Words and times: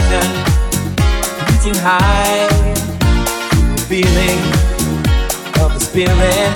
passion, 0.00 0.30
reaching 1.48 1.80
high, 1.82 2.48
feeling 3.88 4.40
of 5.62 5.74
the 5.74 5.80
spirit, 5.80 6.52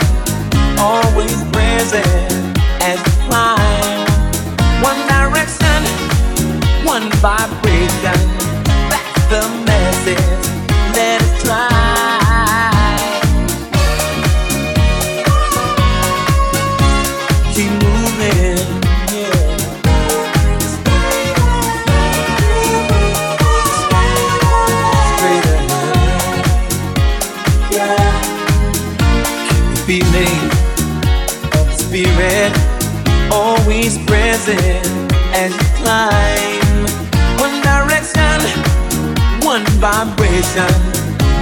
always 0.78 1.36
present 1.52 2.58
as 2.82 2.98
we 3.04 3.12
climb. 3.28 4.06
One 4.82 5.00
direction, 5.08 5.80
one 6.84 7.10
vibration, 7.20 8.20
that's 8.90 9.26
the 9.28 9.42
message. 9.66 10.53
vibration. 39.84 40.72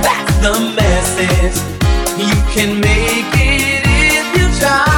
That's 0.03 0.35
the 0.43 0.75
message. 0.75 1.57
You 2.19 2.35
can 2.53 2.81
make 2.81 3.33
it 3.39 3.85
if 3.87 4.37
you 4.37 4.59
try. 4.59 4.92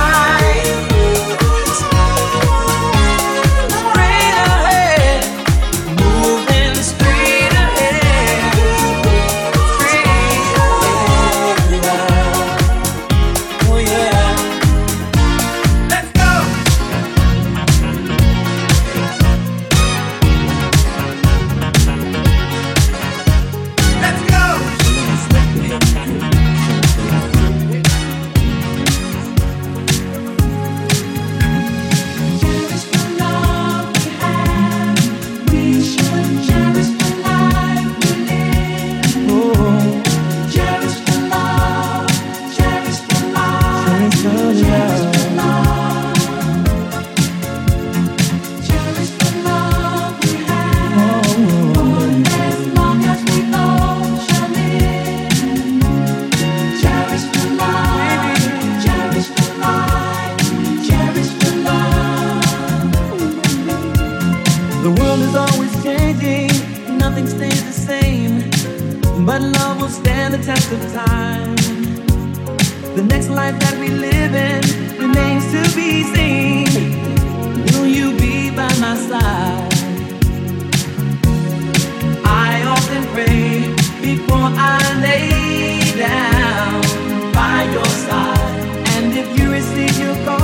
What 69.35 69.43
love 69.43 69.81
will 69.81 69.89
stand 69.89 70.33
the 70.33 70.39
test 70.39 70.71
of 70.71 70.81
time. 70.93 71.57
The 72.95 73.03
next 73.03 73.31
life 73.31 73.59
that 73.59 73.77
we 73.81 73.89
live 73.89 74.33
in 74.33 74.63
remains 74.97 75.45
to 75.51 75.63
be 75.75 76.05
seen. 76.15 76.69
Will 77.73 77.89
you 77.89 78.17
be 78.17 78.51
by 78.51 78.73
my 78.79 78.95
side? 78.95 79.73
I 82.25 82.63
often 82.75 83.03
pray 83.13 83.75
before 84.01 84.51
I 84.55 84.79
lay 85.03 85.81
down 85.99 86.81
by 87.33 87.65
your 87.75 87.91
side. 88.07 88.55
And 88.95 89.13
if 89.19 89.37
you 89.37 89.51
receive 89.51 89.99
your 89.99 90.15
call, 90.25 90.44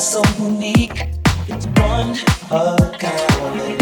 so 0.00 0.22
unique, 0.38 1.08
it's 1.46 1.66
one 1.66 2.16
of 2.50 2.80
a 2.80 2.96
kind. 2.98 3.79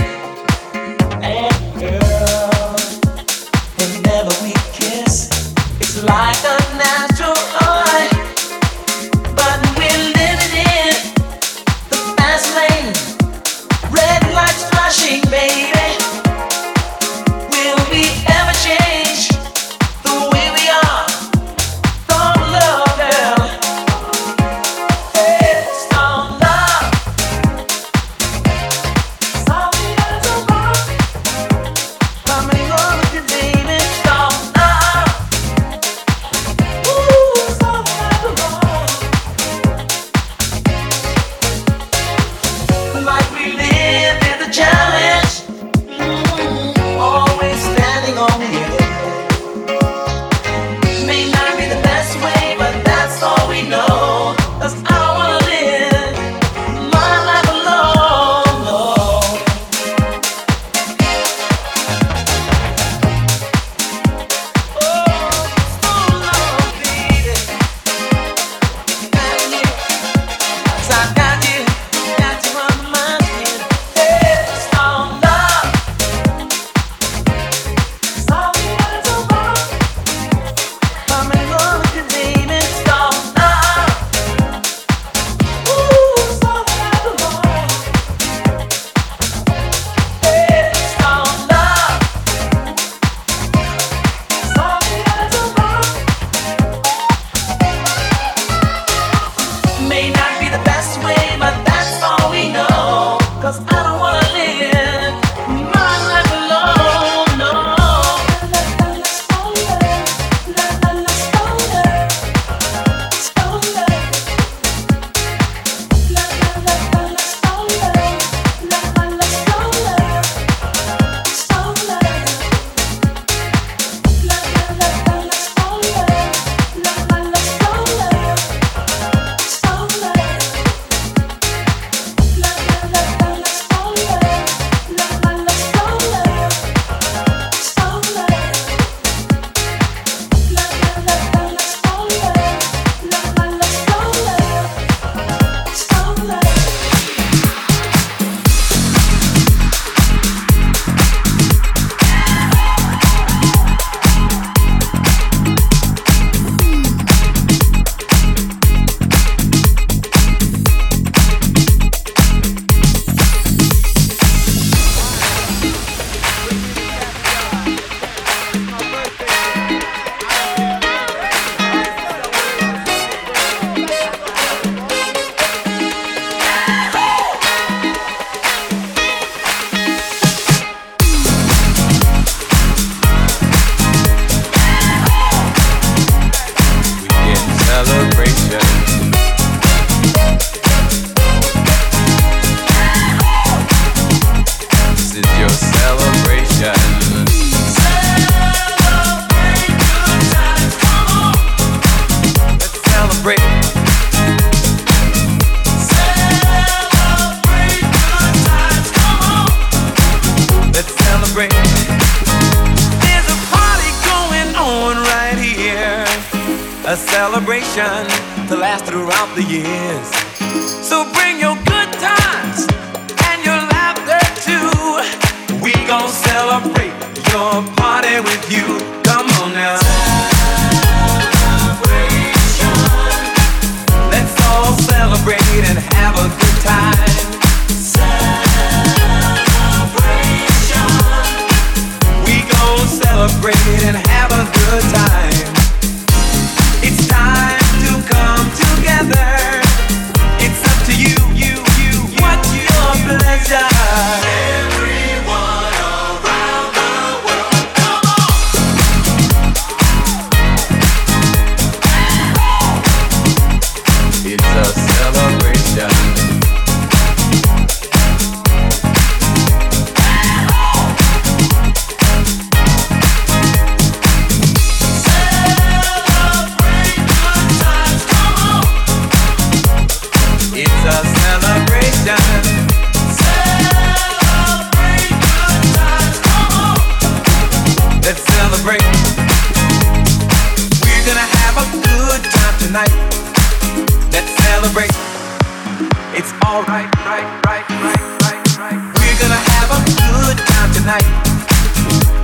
it's 296.18 296.34
alright, 296.42 296.90
right, 297.06 297.22
right, 297.46 297.62
right, 297.70 298.02
right, 298.26 298.42
right. 298.58 298.80
We're 298.98 299.18
gonna 299.22 299.38
have 299.38 299.70
a 299.70 299.80
good 299.86 300.34
time 300.50 300.70
tonight. 300.74 301.06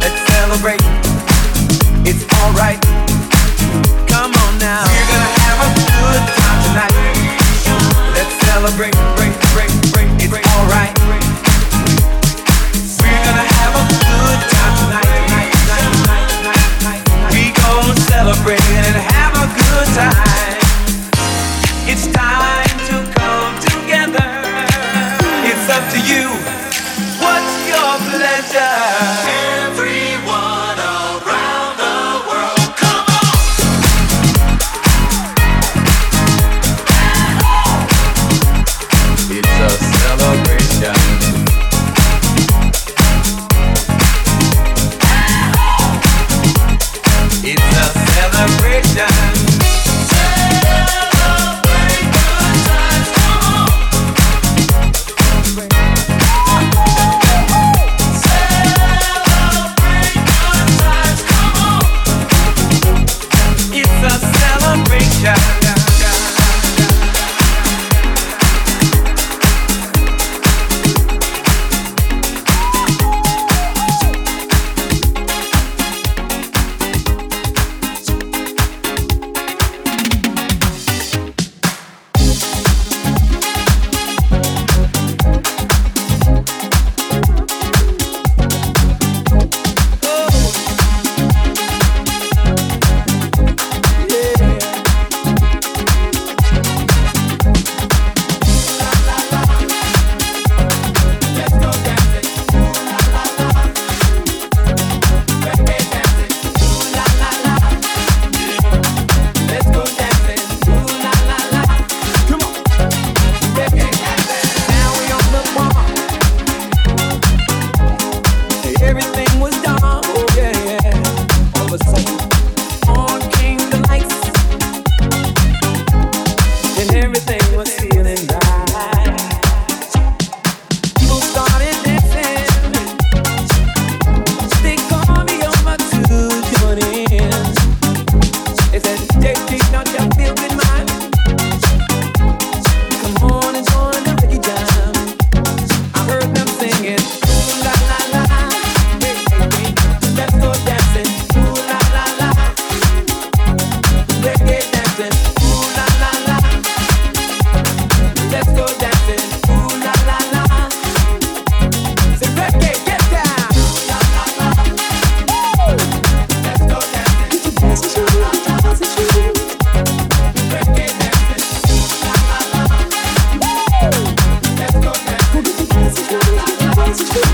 Let's 0.02 0.18
celebrate. 0.34 0.82
It's 2.02 2.26
alright. 2.42 2.82
Come 4.10 4.34
on 4.34 4.52
now. 4.58 4.82
We're 4.82 5.10
gonna 5.14 5.32
have 5.46 5.58
a 5.62 5.70
good 5.78 6.22
time 6.26 6.58
tonight. 6.66 6.94
Let's 8.18 8.34
celebrate, 8.42 8.98
break, 9.14 9.30
break, 9.54 9.70
break. 9.94 10.10
It's 10.18 10.34
alright. 10.42 10.90
We're 12.98 13.22
gonna 13.22 13.46
have 13.46 13.78
a 13.78 13.84
good 13.94 14.40
time 14.58 14.74
tonight. 14.82 15.06
tonight, 15.22 15.54
tonight, 16.02 16.66
tonight, 16.82 17.94
celebrate 18.10 18.58
and 18.74 18.96
have 19.14 19.34
a 19.38 19.46
good 19.54 19.86
time. 19.94 20.58
It's 21.86 22.10
time. 22.10 22.53
to 25.94 26.00
you. 26.00 26.28
What's 27.22 27.54
your 27.68 27.92
pleasure? 28.10 29.33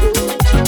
you. 0.02 0.59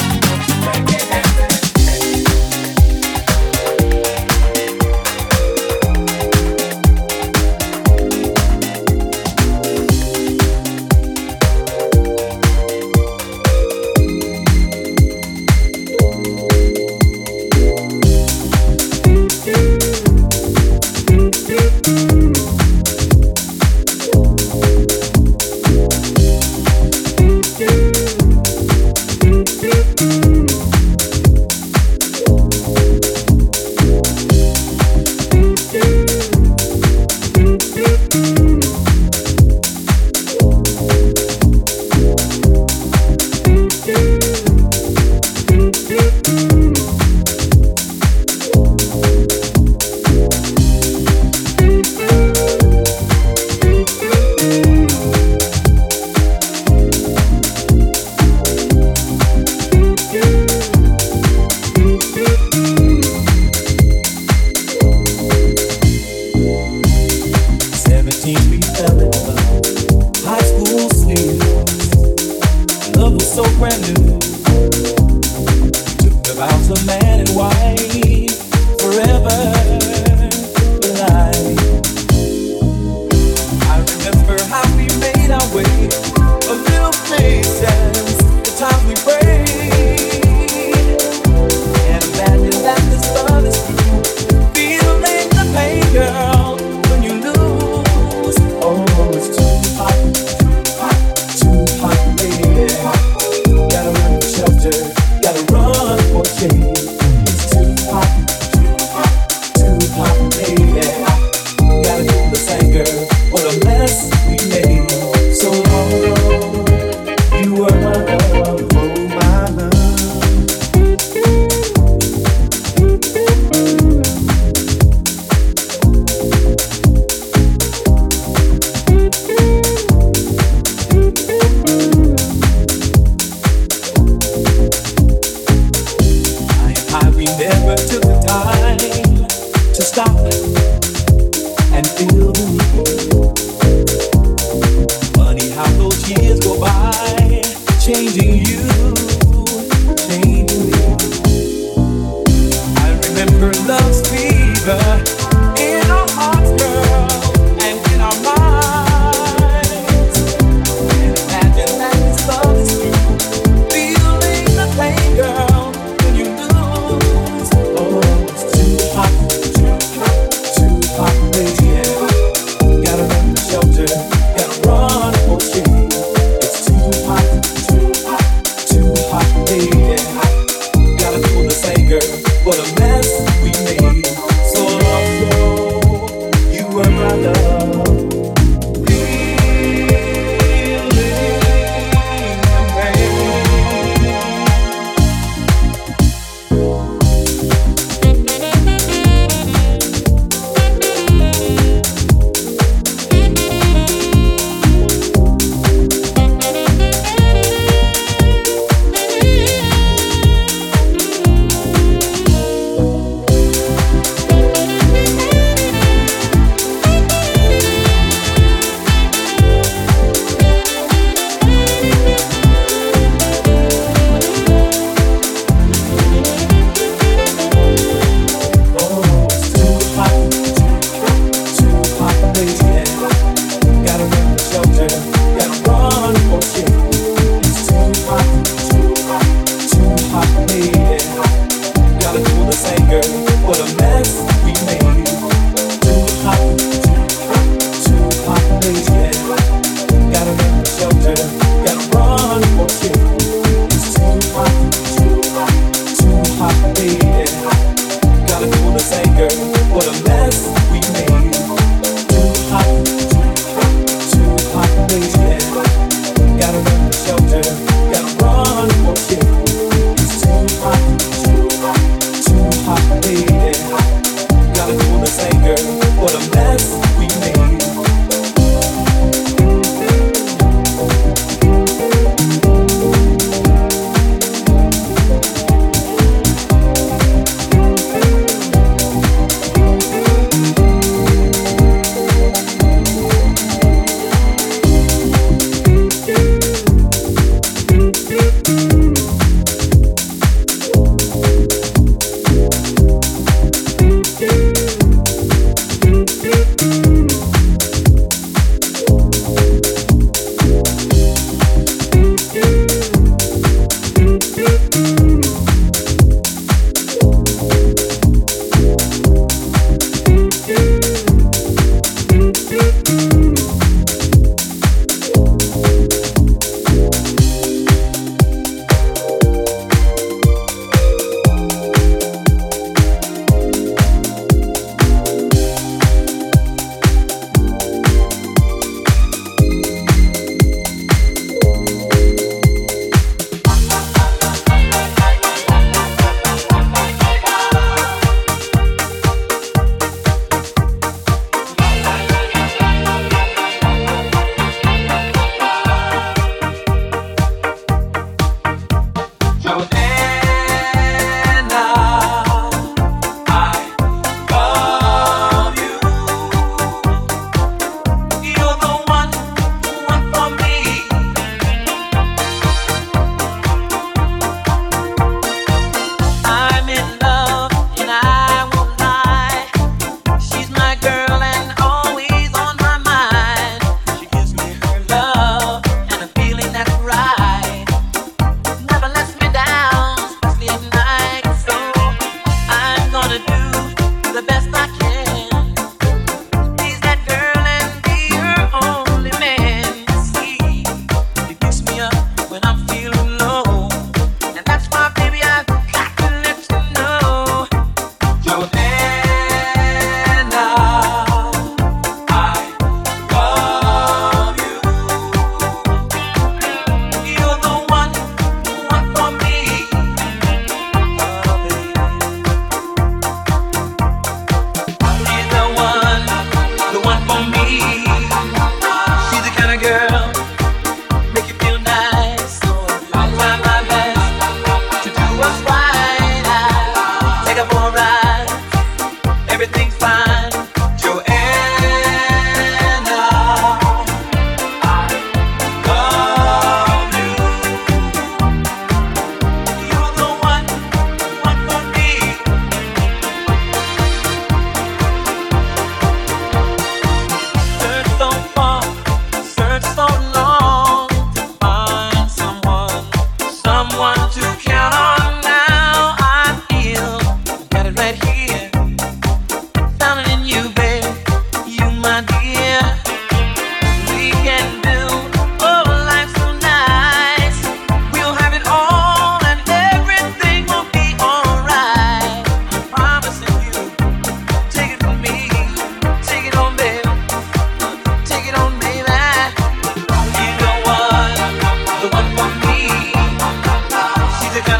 me. 427.44 427.91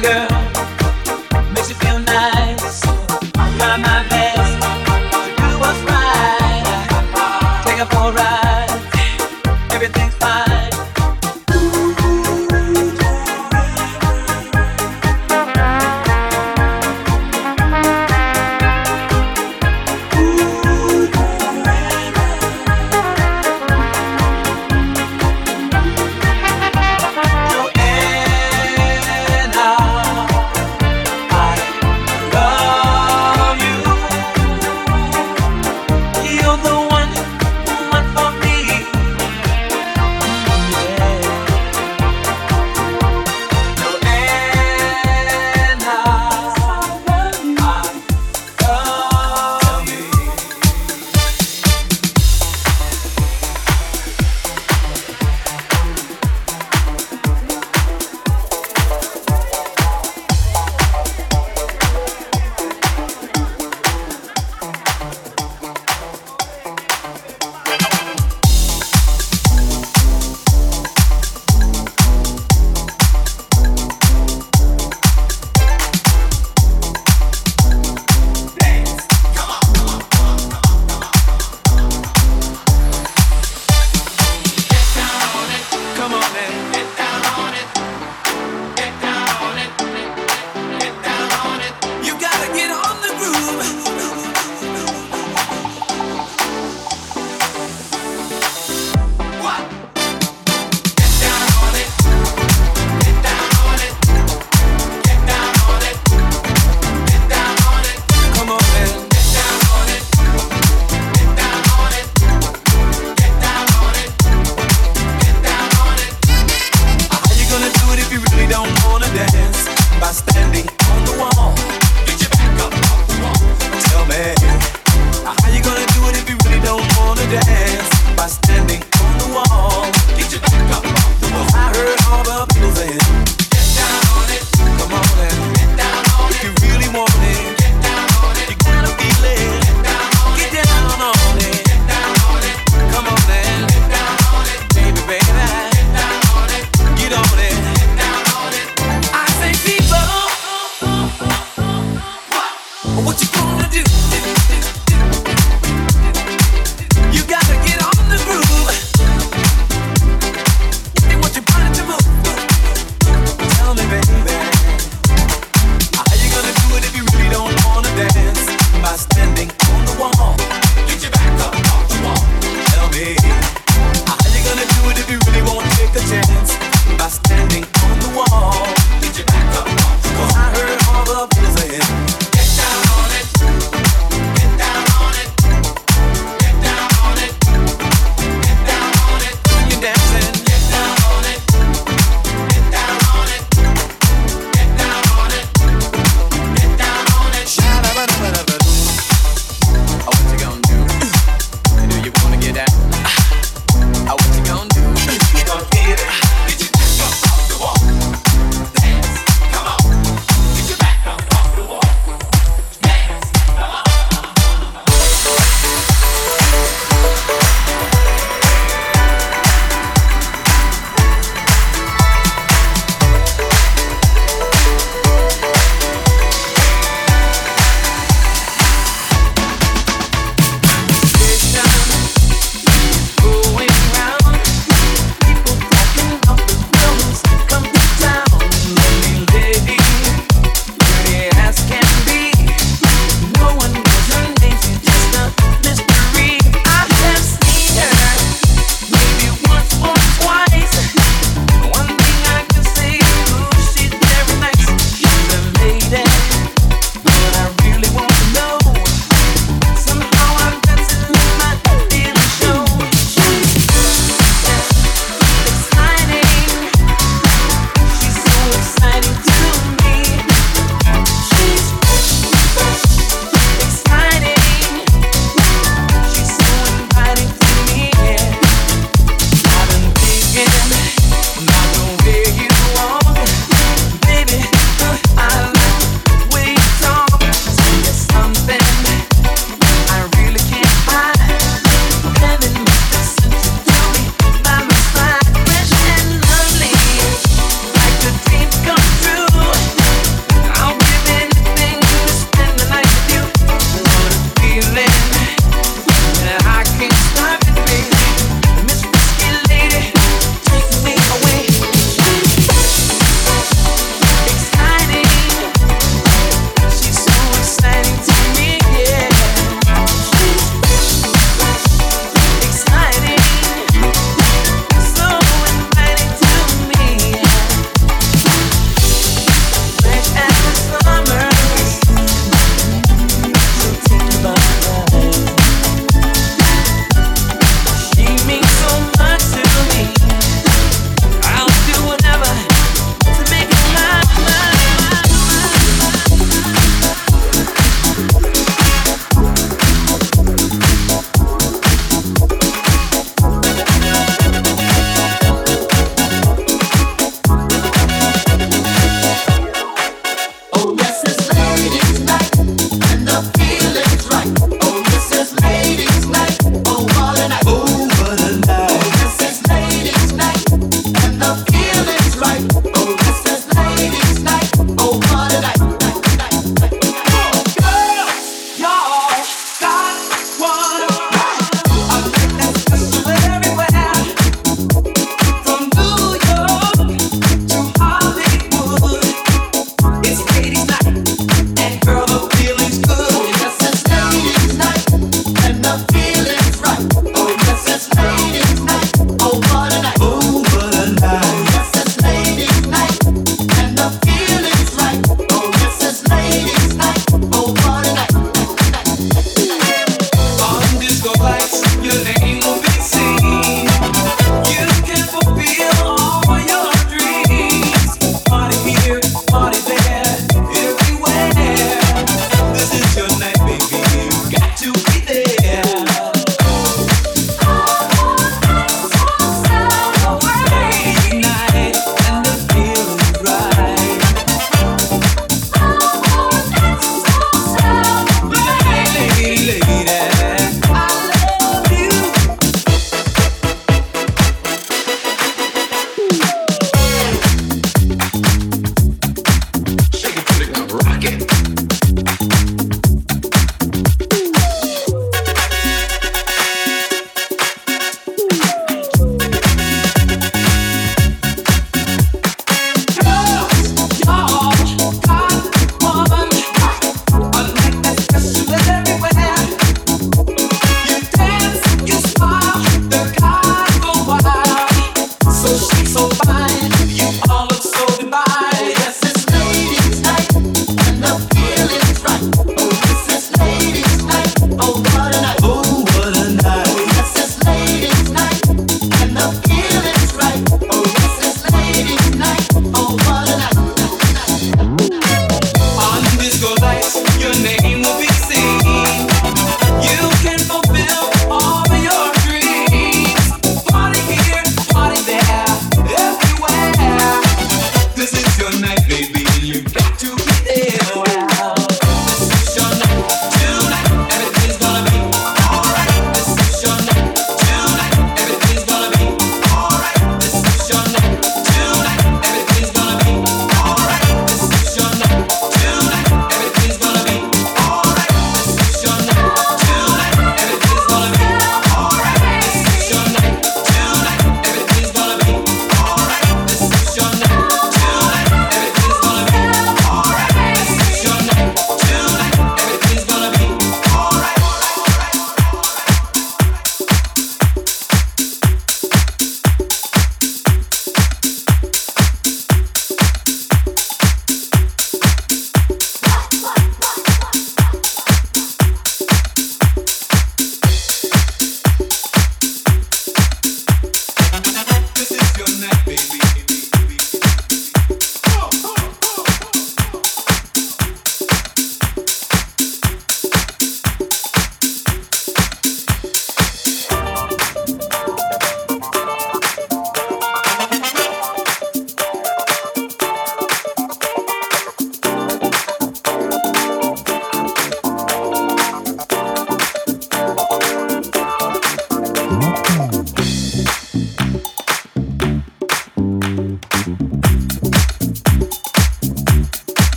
kind 0.00 0.04
girl. 0.04 0.33